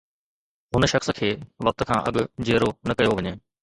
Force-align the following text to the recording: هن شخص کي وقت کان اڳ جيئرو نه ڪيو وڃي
هن 0.75 0.87
شخص 0.93 1.09
کي 1.19 1.29
وقت 1.69 1.81
کان 1.93 1.99
اڳ 2.09 2.15
جيئرو 2.49 2.69
نه 2.91 3.01
ڪيو 3.01 3.11
وڃي 3.19 3.33